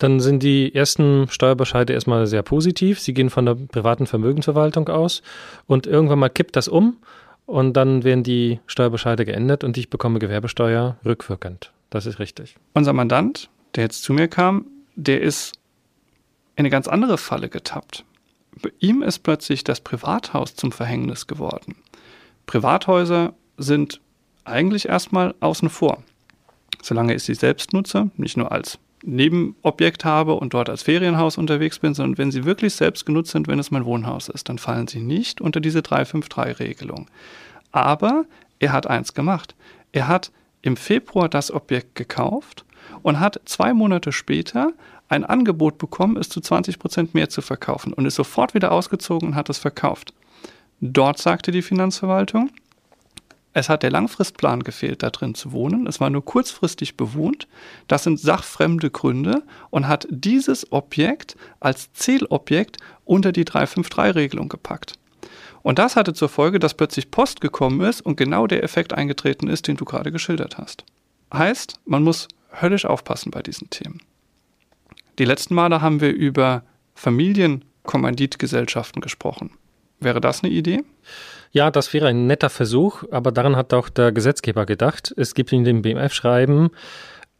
dann 0.00 0.18
sind 0.18 0.42
die 0.42 0.74
ersten 0.74 1.28
Steuerbescheide 1.28 1.92
erstmal 1.92 2.26
sehr 2.26 2.42
positiv. 2.42 2.98
Sie 3.00 3.12
gehen 3.12 3.28
von 3.28 3.44
der 3.44 3.54
privaten 3.54 4.06
Vermögensverwaltung 4.06 4.88
aus 4.88 5.22
und 5.66 5.86
irgendwann 5.86 6.18
mal 6.18 6.30
kippt 6.30 6.56
das 6.56 6.68
um 6.68 6.96
und 7.44 7.74
dann 7.74 8.02
werden 8.02 8.24
die 8.24 8.60
Steuerbescheide 8.66 9.26
geändert 9.26 9.62
und 9.62 9.76
ich 9.76 9.90
bekomme 9.90 10.18
Gewerbesteuer 10.18 10.96
rückwirkend. 11.04 11.72
Das 11.90 12.06
ist 12.06 12.18
richtig. 12.18 12.56
Unser 12.72 12.94
Mandant, 12.94 13.50
der 13.74 13.84
jetzt 13.84 14.02
zu 14.02 14.14
mir 14.14 14.26
kam, 14.26 14.64
der 14.96 15.20
ist 15.20 15.52
in 16.56 16.62
eine 16.62 16.70
ganz 16.70 16.88
andere 16.88 17.18
Falle 17.18 17.50
getappt. 17.50 18.06
Bei 18.62 18.72
ihm 18.78 19.02
ist 19.02 19.18
plötzlich 19.18 19.64
das 19.64 19.82
Privathaus 19.82 20.56
zum 20.56 20.72
Verhängnis 20.72 21.26
geworden. 21.26 21.76
Privathäuser 22.46 23.34
sind 23.58 24.00
eigentlich 24.44 24.88
erstmal 24.88 25.34
außen 25.40 25.68
vor. 25.68 26.02
Solange 26.82 27.14
ich 27.14 27.22
sie 27.22 27.34
selbst 27.34 27.74
nutze, 27.74 28.10
nicht 28.16 28.38
nur 28.38 28.50
als 28.50 28.78
Nebenobjekt 29.02 30.04
habe 30.04 30.34
und 30.34 30.54
dort 30.54 30.68
als 30.68 30.82
Ferienhaus 30.82 31.38
unterwegs 31.38 31.78
bin, 31.78 31.94
sondern 31.94 32.18
wenn 32.18 32.30
sie 32.30 32.44
wirklich 32.44 32.74
selbst 32.74 33.06
genutzt 33.06 33.32
sind, 33.32 33.48
wenn 33.48 33.58
es 33.58 33.70
mein 33.70 33.84
Wohnhaus 33.84 34.28
ist, 34.28 34.48
dann 34.48 34.58
fallen 34.58 34.86
sie 34.86 35.00
nicht 35.00 35.40
unter 35.40 35.60
diese 35.60 35.80
353-Regelung. 35.80 37.08
Aber 37.72 38.24
er 38.58 38.72
hat 38.72 38.86
eins 38.86 39.14
gemacht. 39.14 39.54
Er 39.92 40.08
hat 40.08 40.30
im 40.62 40.76
Februar 40.76 41.28
das 41.28 41.50
Objekt 41.50 41.94
gekauft 41.94 42.64
und 43.02 43.20
hat 43.20 43.40
zwei 43.44 43.72
Monate 43.72 44.12
später 44.12 44.72
ein 45.08 45.24
Angebot 45.24 45.78
bekommen, 45.78 46.16
es 46.16 46.28
zu 46.28 46.40
20 46.40 46.78
Prozent 46.78 47.14
mehr 47.14 47.28
zu 47.28 47.42
verkaufen 47.42 47.92
und 47.92 48.06
ist 48.06 48.14
sofort 48.14 48.54
wieder 48.54 48.70
ausgezogen 48.70 49.30
und 49.30 49.34
hat 49.34 49.50
es 49.50 49.58
verkauft. 49.58 50.12
Dort 50.80 51.18
sagte 51.18 51.50
die 51.50 51.62
Finanzverwaltung, 51.62 52.50
Es 53.52 53.68
hat 53.68 53.82
der 53.82 53.90
Langfristplan 53.90 54.62
gefehlt, 54.62 55.02
da 55.02 55.10
drin 55.10 55.34
zu 55.34 55.50
wohnen. 55.50 55.88
Es 55.88 56.00
war 56.00 56.08
nur 56.08 56.24
kurzfristig 56.24 56.96
bewohnt. 56.96 57.48
Das 57.88 58.04
sind 58.04 58.20
sachfremde 58.20 58.90
Gründe 58.90 59.42
und 59.70 59.88
hat 59.88 60.06
dieses 60.08 60.72
Objekt 60.72 61.36
als 61.58 61.92
Zielobjekt 61.92 62.76
unter 63.04 63.32
die 63.32 63.44
353-Regelung 63.44 64.48
gepackt. 64.48 64.94
Und 65.62 65.78
das 65.78 65.96
hatte 65.96 66.14
zur 66.14 66.28
Folge, 66.28 66.58
dass 66.58 66.74
plötzlich 66.74 67.10
Post 67.10 67.40
gekommen 67.40 67.80
ist 67.80 68.00
und 68.00 68.16
genau 68.16 68.46
der 68.46 68.62
Effekt 68.62 68.92
eingetreten 68.92 69.48
ist, 69.48 69.66
den 69.66 69.76
du 69.76 69.84
gerade 69.84 70.12
geschildert 70.12 70.56
hast. 70.56 70.84
Heißt, 71.32 71.80
man 71.84 72.04
muss 72.04 72.28
höllisch 72.60 72.86
aufpassen 72.86 73.30
bei 73.30 73.42
diesen 73.42 73.70
Themen. 73.70 74.00
Die 75.18 75.24
letzten 75.24 75.54
Male 75.54 75.82
haben 75.82 76.00
wir 76.00 76.12
über 76.12 76.62
Familienkommanditgesellschaften 76.94 79.02
gesprochen. 79.02 79.50
Wäre 79.98 80.20
das 80.20 80.42
eine 80.42 80.52
Idee? 80.52 80.82
Ja, 81.52 81.70
das 81.72 81.92
wäre 81.92 82.06
ein 82.06 82.26
netter 82.26 82.48
Versuch, 82.48 83.02
aber 83.10 83.32
daran 83.32 83.56
hat 83.56 83.74
auch 83.74 83.88
der 83.88 84.12
Gesetzgeber 84.12 84.66
gedacht. 84.66 85.12
Es 85.16 85.34
gibt 85.34 85.52
in 85.52 85.64
dem 85.64 85.82
BMF-Schreiben 85.82 86.70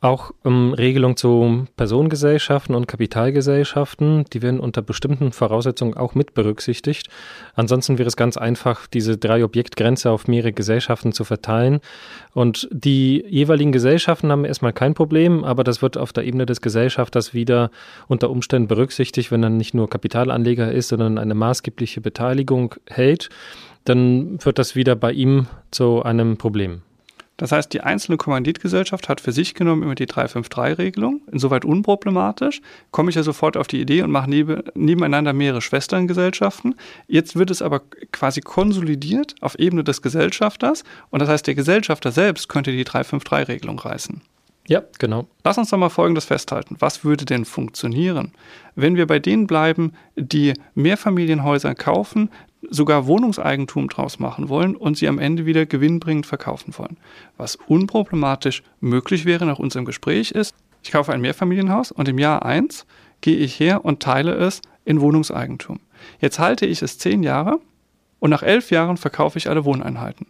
auch 0.01 0.33
ähm, 0.47 0.73
Regelungen 0.73 1.17
zu 1.17 1.67
Personengesellschaften 1.77 2.75
und 2.75 2.89
Kapitalgesellschaften, 2.89 4.25
die 4.33 4.41
werden 4.41 4.59
unter 4.59 4.81
bestimmten 4.81 5.31
Voraussetzungen 5.31 5.95
auch 5.95 6.15
mit 6.15 6.33
berücksichtigt. 6.33 7.09
Ansonsten 7.55 7.99
wäre 7.99 8.09
es 8.09 8.17
ganz 8.17 8.39
einfach, 8.39 8.87
diese 8.87 9.19
drei 9.19 9.45
Objektgrenze 9.45 10.11
auf 10.11 10.27
mehrere 10.27 10.53
Gesellschaften 10.53 11.13
zu 11.13 11.25
verteilen. 11.25 11.81
Und 12.33 12.67
die 12.73 13.23
jeweiligen 13.29 13.73
Gesellschaften 13.73 14.33
haben 14.33 14.47
erstmal 14.47 14.73
kein 14.73 14.95
Problem, 14.95 15.45
aber 15.45 15.65
das 15.65 15.83
wird 15.83 15.99
auf 15.99 16.15
der 16.15 16.25
Ebene 16.25 16.47
des 16.47 16.63
Gesellschafters 16.63 17.35
wieder 17.35 17.71
unter 18.09 18.31
Umständen 18.31 18.69
berücksichtigt, 18.69 19.31
wenn 19.31 19.43
er 19.43 19.51
nicht 19.51 19.75
nur 19.75 19.91
Kapitalanleger 19.91 20.73
ist, 20.73 20.89
sondern 20.89 21.19
eine 21.19 21.35
maßgebliche 21.35 22.01
Beteiligung 22.01 22.75
hält, 22.87 23.29
dann 23.91 24.39
wird 24.45 24.59
das 24.59 24.77
wieder 24.77 24.95
bei 24.97 25.13
ihm 25.13 25.47
zu 25.71 26.03
einem 26.03 26.37
Problem. 26.37 26.83
Das 27.37 27.53
heißt, 27.53 27.73
die 27.73 27.81
einzelne 27.81 28.19
Kommanditgesellschaft 28.19 29.09
hat 29.09 29.23
für 29.23 29.33
sich 29.33 29.55
genommen 29.55 29.83
immer 29.83 29.95
die 29.95 30.07
353-Regelung, 30.07 31.23
insoweit 31.33 31.65
unproblematisch. 31.65 32.61
Komme 32.91 33.09
ich 33.09 33.17
ja 33.17 33.23
sofort 33.23 33.57
auf 33.57 33.67
die 33.67 33.81
Idee 33.81 34.03
und 34.03 34.11
mache 34.11 34.29
neben, 34.29 34.63
nebeneinander 34.75 35.33
mehrere 35.33 35.63
Schwesterngesellschaften. 35.63 36.75
Jetzt 37.09 37.37
wird 37.37 37.51
es 37.51 37.63
aber 37.63 37.81
quasi 38.13 38.43
konsolidiert 38.43 39.37
auf 39.41 39.59
Ebene 39.59 39.85
des 39.85 40.03
Gesellschafters 40.03 40.85
und 41.09 41.21
das 41.21 41.31
heißt, 41.31 41.47
der 41.47 41.55
Gesellschafter 41.55 42.13
selbst 42.13 42.51
könnte 42.51 42.73
die 42.73 42.85
353-Regelung 42.85 43.79
reißen. 43.79 44.21
Ja, 44.69 44.83
genau. 44.99 45.27
Lass 45.43 45.59
uns 45.59 45.71
doch 45.71 45.79
mal 45.79 45.89
Folgendes 45.89 46.27
festhalten. 46.27 46.77
Was 46.79 47.05
würde 47.05 47.25
denn 47.25 47.45
funktionieren, 47.45 48.33
wenn 48.77 48.95
wir 48.95 49.07
bei 49.07 49.19
denen 49.19 49.49
bleiben, 49.49 49.95
die 50.15 50.53
Mehrfamilienhäuser 50.75 51.75
kaufen, 51.75 52.31
sogar 52.69 53.07
Wohnungseigentum 53.07 53.89
draus 53.89 54.19
machen 54.19 54.49
wollen 54.49 54.77
und 54.77 54.97
sie 54.97 55.09
am 55.09 55.19
Ende 55.19 55.47
wieder 55.47 55.67
gewinnbringend 55.67 56.27
verkaufen 56.27 56.75
wollen. 56.77 56.99
Was 57.37 57.57
unproblematisch 57.57 58.63
möglich 58.81 59.25
wäre 59.25 59.47
nach 59.47 59.59
unserem 59.59 59.85
Gespräch 59.85 60.31
ist, 60.33 60.55
ich 60.83 60.93
kaufe 60.93 61.13
ein 61.13 61.21
Mehrfamilienhaus 61.21 61.93
und 61.93 62.09
im 62.09 62.19
Jahr 62.19 62.45
1 62.45 62.87
gehe 63.21 63.37
ich 63.37 63.59
her 63.61 63.85
und 63.85 64.01
teile 64.01 64.35
es 64.35 64.63
in 64.85 65.01
Wohnungseigentum. 65.01 65.81
Jetzt 66.21 66.39
halte 66.39 66.67
ich 66.67 66.83
es 66.83 66.99
zehn 66.99 67.23
Jahre 67.23 67.61
und 68.19 68.31
nach 68.31 68.43
elf 68.43 68.71
Jahren 68.71 68.97
verkaufe 68.97 69.39
ich 69.39 69.49
alle 69.49 69.65
Wohneinheiten. 69.65 70.27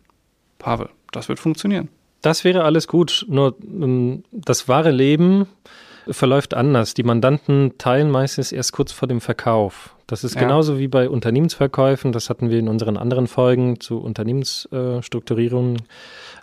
Pavel, 0.59 0.91
das 1.13 1.29
wird 1.29 1.39
funktionieren. 1.39 1.89
Das 2.23 2.45
wäre 2.45 2.65
alles 2.65 2.87
gut, 2.87 3.25
nur 3.29 3.57
ähm, 3.63 4.25
das 4.31 4.69
wahre 4.69 4.91
Leben 4.91 5.47
verläuft 6.09 6.55
anders. 6.55 6.95
Die 6.95 7.03
Mandanten 7.03 7.73
teilen 7.79 8.11
meistens 8.11 8.53
erst 8.53 8.73
kurz 8.73 8.93
vor 8.93 9.09
dem 9.09 9.21
Verkauf. 9.21 9.95
Das 10.11 10.25
ist 10.25 10.35
ja. 10.35 10.41
genauso 10.41 10.81
wie 10.81 10.89
bei 10.89 11.09
Unternehmensverkäufen, 11.09 12.11
das 12.11 12.31
hatten 12.31 12.51
wir 12.51 12.59
in 12.59 12.67
unseren 12.67 12.97
anderen 12.97 13.29
Folgen 13.29 13.79
zu 13.79 13.99
Unternehmensstrukturierungen, 14.01 15.83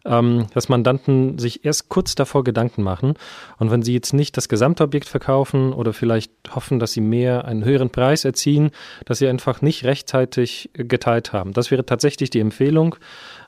ähm, 0.05 0.47
dass 0.53 0.69
Mandanten 0.69 1.37
sich 1.37 1.65
erst 1.65 1.89
kurz 1.89 2.15
davor 2.15 2.45
Gedanken 2.45 2.81
machen. 2.81 3.15
Und 3.59 3.69
wenn 3.69 3.81
sie 3.81 3.93
jetzt 3.93 4.13
nicht 4.13 4.37
das 4.37 4.47
Gesamtobjekt 4.47 5.09
verkaufen 5.09 5.73
oder 5.73 5.91
vielleicht 5.91 6.31
hoffen, 6.55 6.79
dass 6.79 6.93
sie 6.93 7.01
mehr 7.01 7.43
einen 7.43 7.65
höheren 7.65 7.89
Preis 7.89 8.23
erzielen, 8.23 8.71
dass 9.03 9.19
sie 9.19 9.27
einfach 9.27 9.61
nicht 9.61 9.83
rechtzeitig 9.83 10.69
geteilt 10.71 11.33
haben. 11.33 11.51
Das 11.51 11.69
wäre 11.69 11.85
tatsächlich 11.85 12.29
die 12.29 12.39
Empfehlung 12.39 12.95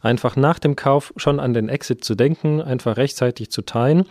einfach 0.01 0.35
nach 0.35 0.59
dem 0.59 0.75
Kauf 0.75 1.13
schon 1.17 1.39
an 1.39 1.53
den 1.53 1.69
Exit 1.69 2.03
zu 2.03 2.15
denken, 2.15 2.61
einfach 2.61 2.97
rechtzeitig 2.97 3.51
zu 3.51 3.61
teilen. 3.61 4.05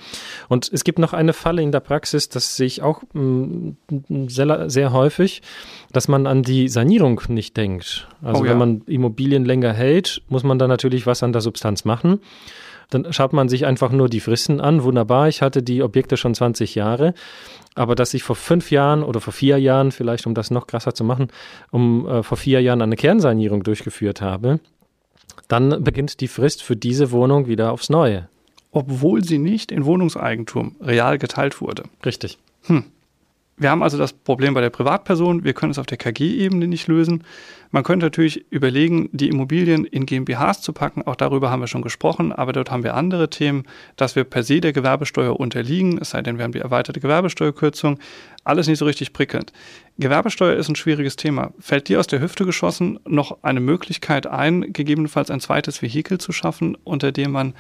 Und 0.49 0.71
es 0.73 0.85
gibt 0.85 0.99
noch 0.99 1.13
eine 1.13 1.33
Falle 1.33 1.63
in 1.63 1.73
der 1.73 1.81
Praxis, 1.81 2.29
das 2.29 2.57
sehe 2.57 2.67
ich 2.67 2.83
auch 2.83 3.03
mh, 3.13 3.75
mm, 3.91 4.29
sehr, 4.29 4.71
sehr 4.71 4.93
häufig, 4.93 5.43
dass 5.99 6.07
man 6.07 6.29
an 6.29 6.45
die 6.45 6.69
Sanierung 6.69 7.21
nicht 7.27 7.57
denkt. 7.57 8.07
Also 8.23 8.43
oh 8.43 8.45
ja. 8.45 8.53
wenn 8.53 8.59
man 8.59 8.83
Immobilien 8.87 9.45
länger 9.45 9.73
hält, 9.73 10.23
muss 10.29 10.45
man 10.45 10.57
da 10.57 10.69
natürlich 10.69 11.09
was 11.09 11.25
an 11.25 11.33
der 11.33 11.41
Substanz 11.41 11.85
machen. 11.85 12.21
Dann 12.91 13.13
schaut 13.13 13.33
man 13.33 13.49
sich 13.49 13.67
einfach 13.67 13.91
nur 13.91 14.09
die 14.09 14.21
Fristen 14.21 14.61
an. 14.61 14.85
Wunderbar, 14.85 15.27
ich 15.27 15.43
hatte 15.43 15.61
die 15.61 15.83
Objekte 15.83 16.17
schon 16.17 16.37
20 16.37 16.77
Jahre. 16.77 17.15
Aber 17.75 17.97
dass 17.97 18.15
ich 18.15 18.23
vor 18.23 18.37
fünf 18.37 18.71
Jahren 18.71 19.03
oder 19.03 19.21
vor 19.21 19.33
vier 19.33 19.59
Jahren, 19.59 19.91
vielleicht 19.91 20.25
um 20.29 20.35
das 20.35 20.53
noch 20.53 20.69
krasser 20.69 20.95
zu 20.95 21.03
machen, 21.03 21.33
um 21.73 22.07
äh, 22.07 22.23
vor 22.23 22.39
vier 22.39 22.63
Jahren 22.63 22.81
eine 22.81 22.95
Kernsanierung 22.95 23.65
durchgeführt 23.65 24.21
habe, 24.21 24.61
dann 25.49 25.83
beginnt 25.83 26.21
die 26.21 26.29
Frist 26.29 26.63
für 26.63 26.77
diese 26.77 27.11
Wohnung 27.11 27.49
wieder 27.49 27.73
aufs 27.73 27.91
Neue. 27.91 28.29
Obwohl 28.71 29.25
sie 29.25 29.39
nicht 29.39 29.73
in 29.73 29.85
Wohnungseigentum 29.85 30.77
real 30.81 31.19
geteilt 31.19 31.61
wurde. 31.61 31.83
Richtig. 32.07 32.39
Hm. 32.67 32.85
Wir 33.61 33.71
haben 33.71 33.83
also 33.83 33.99
das 33.99 34.13
Problem 34.13 34.55
bei 34.55 34.61
der 34.61 34.71
Privatperson, 34.71 35.43
wir 35.43 35.53
können 35.53 35.73
es 35.73 35.79
auf 35.81 35.87
der 35.87 35.99
KG-Ebene 35.99 36.69
nicht 36.69 36.87
lösen. 36.87 37.25
Man 37.73 37.83
könnte 37.83 38.07
natürlich 38.07 38.47
überlegen, 38.51 39.11
die 39.13 39.29
Immobilien 39.29 39.85
in 39.85 40.07
GmbHs 40.07 40.63
zu 40.63 40.73
packen, 40.73 41.03
auch 41.03 41.17
darüber 41.17 41.51
haben 41.51 41.61
wir 41.61 41.67
schon 41.67 41.83
gesprochen, 41.83 42.33
aber 42.33 42.53
dort 42.53 42.71
haben 42.71 42.85
wir 42.85 42.95
andere 42.95 43.31
Themen, 43.31 43.65
dass 43.97 44.15
wir 44.15 44.23
per 44.23 44.45
se 44.45 44.61
der 44.61 44.73
Gewerbesteuer 44.73 45.39
unterliegen, 45.39 45.99
es 46.01 46.11
sei 46.11 46.23
denn, 46.23 46.39
wir 46.39 46.45
haben 46.45 46.53
die 46.53 46.61
erweiterte 46.61 47.01
Gewerbesteuerkürzung, 47.01 47.99
alles 48.45 48.69
nicht 48.69 48.79
so 48.79 48.85
richtig 48.85 49.13
prickelnd. 49.13 49.53
Gewerbesteuer 49.99 50.55
ist 50.55 50.69
ein 50.69 50.77
schwieriges 50.77 51.17
Thema. 51.17 51.53
Fällt 51.59 51.89
dir 51.89 51.99
aus 51.99 52.07
der 52.07 52.21
Hüfte 52.21 52.47
geschossen 52.47 53.01
noch 53.07 53.39
eine 53.43 53.61
Möglichkeit 53.61 54.29
ein, 54.29 54.73
gegebenenfalls 54.73 55.31
ein 55.31 55.41
zweites 55.41 55.83
Vehikel 55.83 56.19
zu 56.19 56.31
schaffen, 56.31 56.77
unter 56.85 57.11
dem 57.11 57.33
man 57.33 57.55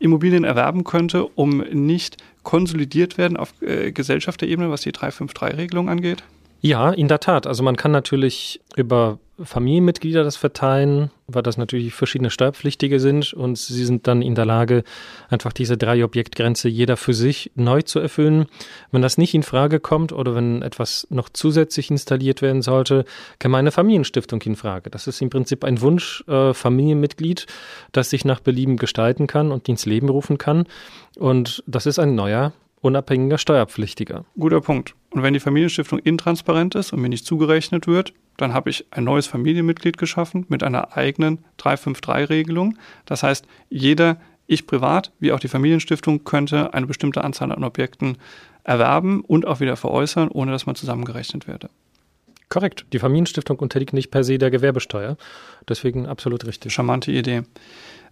Immobilien 0.00 0.44
erwerben 0.44 0.84
könnte, 0.84 1.26
um 1.26 1.58
nicht 1.58 2.16
konsolidiert 2.42 3.18
werden 3.18 3.36
auf 3.36 3.52
äh, 3.62 3.92
Gesellschafterebene, 3.92 4.70
was 4.70 4.82
die 4.82 4.92
353-Regelung 4.92 5.88
angeht? 5.88 6.22
Ja, 6.60 6.90
in 6.90 7.08
der 7.08 7.20
Tat. 7.20 7.46
Also 7.46 7.62
man 7.62 7.76
kann 7.76 7.90
natürlich 7.90 8.60
über 8.76 9.18
Familienmitglieder 9.42 10.22
das 10.22 10.36
verteilen, 10.36 11.10
weil 11.26 11.42
das 11.42 11.56
natürlich 11.56 11.94
verschiedene 11.94 12.30
Steuerpflichtige 12.30 13.00
sind 13.00 13.32
und 13.32 13.56
sie 13.56 13.84
sind 13.86 14.06
dann 14.06 14.20
in 14.20 14.34
der 14.34 14.44
Lage, 14.44 14.84
einfach 15.30 15.54
diese 15.54 15.78
drei 15.78 16.04
Objektgrenze 16.04 16.68
jeder 16.68 16.98
für 16.98 17.14
sich 17.14 17.50
neu 17.54 17.80
zu 17.80 17.98
erfüllen. 18.00 18.46
Wenn 18.92 19.00
das 19.00 19.16
nicht 19.16 19.34
in 19.34 19.42
Frage 19.42 19.80
kommt 19.80 20.12
oder 20.12 20.34
wenn 20.34 20.60
etwas 20.60 21.06
noch 21.08 21.30
zusätzlich 21.30 21.90
installiert 21.90 22.42
werden 22.42 22.60
sollte, 22.60 23.06
käme 23.38 23.56
eine 23.56 23.70
Familienstiftung 23.70 24.42
in 24.42 24.56
Frage. 24.56 24.90
Das 24.90 25.06
ist 25.06 25.22
im 25.22 25.30
Prinzip 25.30 25.64
ein 25.64 25.80
Wunsch 25.80 26.22
äh, 26.28 26.52
Familienmitglied, 26.52 27.46
das 27.92 28.10
sich 28.10 28.26
nach 28.26 28.40
Belieben 28.40 28.76
gestalten 28.76 29.26
kann 29.26 29.52
und 29.52 29.68
ins 29.70 29.86
Leben 29.86 30.10
rufen 30.10 30.36
kann. 30.36 30.66
Und 31.16 31.62
das 31.66 31.86
ist 31.86 31.98
ein 31.98 32.14
neuer 32.14 32.52
unabhängiger 32.80 33.38
Steuerpflichtiger. 33.38 34.24
Guter 34.38 34.60
Punkt. 34.60 34.94
Und 35.10 35.22
wenn 35.22 35.34
die 35.34 35.40
Familienstiftung 35.40 35.98
intransparent 35.98 36.74
ist 36.74 36.92
und 36.92 37.00
mir 37.00 37.08
nicht 37.08 37.26
zugerechnet 37.26 37.86
wird, 37.86 38.12
dann 38.36 38.54
habe 38.54 38.70
ich 38.70 38.86
ein 38.90 39.04
neues 39.04 39.26
Familienmitglied 39.26 39.98
geschaffen 39.98 40.46
mit 40.48 40.62
einer 40.62 40.96
eigenen 40.96 41.44
353-Regelung. 41.58 42.78
Das 43.04 43.22
heißt, 43.22 43.46
jeder, 43.68 44.18
ich 44.46 44.66
privat 44.66 45.12
wie 45.20 45.32
auch 45.32 45.40
die 45.40 45.48
Familienstiftung, 45.48 46.24
könnte 46.24 46.72
eine 46.72 46.86
bestimmte 46.86 47.22
Anzahl 47.22 47.52
an 47.52 47.64
Objekten 47.64 48.16
erwerben 48.64 49.20
und 49.22 49.46
auch 49.46 49.60
wieder 49.60 49.76
veräußern, 49.76 50.28
ohne 50.28 50.52
dass 50.52 50.66
man 50.66 50.74
zusammengerechnet 50.74 51.46
werde. 51.46 51.68
Korrekt. 52.48 52.86
Die 52.92 52.98
Familienstiftung 52.98 53.58
unterliegt 53.58 53.92
nicht 53.92 54.10
per 54.10 54.24
se 54.24 54.38
der 54.38 54.50
Gewerbesteuer. 54.50 55.16
Deswegen 55.68 56.06
absolut 56.06 56.46
richtig. 56.46 56.72
Charmante 56.72 57.12
Idee. 57.12 57.42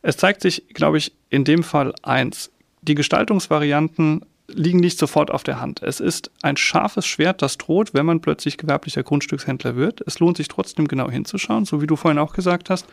Es 0.00 0.16
zeigt 0.16 0.42
sich, 0.42 0.68
glaube 0.75 0.98
ich, 0.98 1.12
in 1.28 1.44
dem 1.44 1.64
Fall 1.64 1.92
eins. 2.02 2.52
Die 2.82 2.94
Gestaltungsvarianten 2.94 4.25
liegen 4.49 4.81
nicht 4.81 4.99
sofort 4.99 5.31
auf 5.31 5.43
der 5.43 5.61
Hand. 5.61 5.83
Es 5.83 6.00
ist 6.00 6.31
ein 6.43 6.57
scharfes 6.57 7.07
Schwert, 7.07 7.43
das 7.43 7.59
droht, 7.59 7.93
wenn 7.93 8.07
man 8.07 8.21
plötzlich 8.21 8.57
gewerblicher 8.57 9.02
Grundstückshändler 9.02 9.76
wird. 9.76 10.00
Es 10.07 10.19
lohnt 10.19 10.38
sich 10.38 10.49
trotzdem 10.49 10.88
genau 10.88 11.11
hinzuschauen, 11.11 11.67
so 11.67 11.83
wie 11.83 11.87
du 11.87 11.97
vorhin 11.97 12.19
auch 12.19 12.33
gesagt 12.33 12.71
hast. 12.71 12.87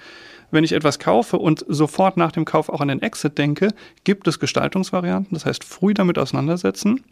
Wenn 0.52 0.66
ich 0.66 0.74
etwas 0.74 1.00
kaufe 1.00 1.38
und 1.38 1.66
sofort 1.68 2.18
nach 2.18 2.34
dem 2.34 2.46
Kauf 2.46 2.70
auch 2.70 2.82
an 2.82 2.90
den 2.90 3.02
Exit 3.02 3.38
denke, 3.38 3.74
gibt 4.04 4.28
es 4.28 4.40
Gestaltungsvarianten, 4.40 5.34
das 5.34 5.46
heißt 5.46 5.64
früh 5.64 5.94
damit 5.94 6.20
auseinandersetzen. 6.20 7.04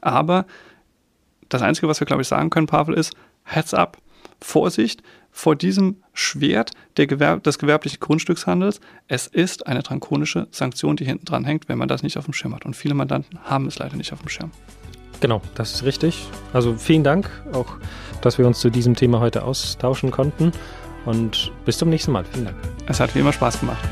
Aber 0.00 0.46
das 1.50 1.62
Einzige, 1.62 1.86
was 1.86 2.00
wir, 2.00 2.06
glaube 2.06 2.22
ich, 2.22 2.28
sagen 2.28 2.50
können, 2.50 2.66
Pavel, 2.66 2.94
ist, 2.94 3.14
Heads 3.44 3.74
up, 3.74 3.98
Vorsicht, 4.40 5.02
vor 5.30 5.56
diesem 5.56 5.96
Schwert 6.12 6.70
Gewerb 6.94 7.42
des 7.42 7.58
gewerblichen 7.58 7.98
Grundstückshandels. 7.98 8.80
Es 9.08 9.26
ist 9.26 9.66
eine 9.66 9.82
drankonische 9.82 10.46
Sanktion, 10.52 10.96
die 10.96 11.04
hinten 11.04 11.24
dran 11.24 11.44
hängt, 11.44 11.68
wenn 11.68 11.76
man 11.76 11.88
das 11.88 12.04
nicht 12.04 12.16
auf 12.16 12.24
dem 12.24 12.34
Schirm 12.34 12.54
hat. 12.54 12.64
Und 12.64 12.74
viele 12.74 12.94
Mandanten 12.94 13.40
haben 13.42 13.66
es 13.66 13.78
leider 13.78 13.96
nicht 13.96 14.12
auf 14.12 14.20
dem 14.20 14.28
Schirm. 14.28 14.52
Genau, 15.20 15.42
das 15.56 15.72
ist 15.74 15.84
richtig. 15.84 16.26
Also 16.52 16.74
vielen 16.74 17.02
Dank 17.02 17.30
auch, 17.52 17.76
dass 18.20 18.38
wir 18.38 18.46
uns 18.46 18.60
zu 18.60 18.70
diesem 18.70 18.94
Thema 18.94 19.20
heute 19.20 19.42
austauschen 19.42 20.10
konnten. 20.10 20.52
Und 21.04 21.52
bis 21.64 21.78
zum 21.78 21.90
nächsten 21.90 22.12
Mal. 22.12 22.24
Vielen 22.24 22.46
Dank. 22.46 22.56
Es 22.86 23.00
hat 23.00 23.14
wie 23.14 23.18
immer 23.18 23.32
Spaß 23.32 23.60
gemacht. 23.60 23.82